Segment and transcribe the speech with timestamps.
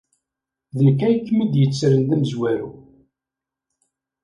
[0.77, 2.69] D nekk ay kem-id-yettren d amezwaru.